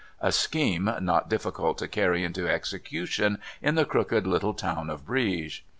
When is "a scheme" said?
0.19-0.89